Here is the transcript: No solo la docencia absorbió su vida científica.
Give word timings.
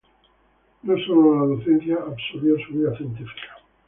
No 0.81 0.97
solo 1.05 1.35
la 1.39 1.45
docencia 1.45 1.95
absorbió 1.97 2.55
su 2.65 2.73
vida 2.73 2.97
científica. 2.97 3.57